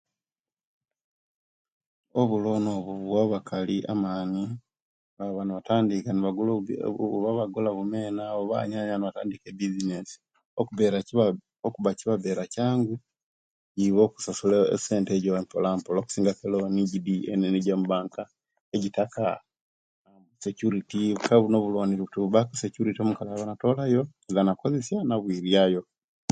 Obuloni 2.21 2.69
obwo 2.77 2.93
buwa 3.01 3.19
abakali 3.25 3.77
amani 3.93 4.43
ne 4.51 4.57
baba 5.17 5.41
nebatandika 5.45 6.09
ne 6.13 6.21
bagula 6.25 6.51
eee 6.75 7.05
oba 7.15 7.29
bagula 7.39 7.69
bumena 7.77 8.23
oba 8.39 8.55
nyanya 8.69 8.95
nebatandika 8.97 9.45
ebusines 9.51 10.09
kubera 10.69 10.97
okubba 11.67 11.89
kibabbera 11.97 12.43
kyangu 12.53 12.93
ibo 13.85 13.99
okusasula 14.07 14.57
esente 14.75 15.11
ejo 15.17 15.29
empola 15.39 15.69
mpola 15.77 15.97
okusinga 15.99 16.31
ku 16.37 16.43
eloni 16.47 16.81
jidi 16.89 17.15
enene 17.31 17.57
ejomubanka 17.61 18.21
ejitaka 18.75 19.25
esecuriti 20.35 21.01
aye 21.25 21.41
buno 21.41 21.55
obuloni 21.59 21.93
tebubbaku 22.13 22.53
securiti 22.61 22.99
omukali 23.01 23.29
ayaba 23.29 23.49
natolayo 23.51 24.01
naiza 24.19 24.41
nakozesia 24.45 24.99
nairiayo 25.09 25.81